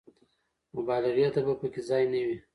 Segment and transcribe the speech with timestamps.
[0.75, 2.37] مبالغې ته به په کې ځای نه وي.